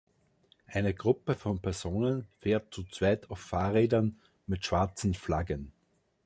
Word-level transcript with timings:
Eine 0.65 0.95
Gruppe 0.95 1.35
von 1.35 1.59
Personen 1.59 2.25
fährt 2.39 2.73
zu 2.73 2.83
zweit 2.85 3.29
auf 3.29 3.37
Fahrrädern 3.37 4.19
mit 4.47 4.65
schwarzen 4.65 5.13
Flaggen. 5.13 5.73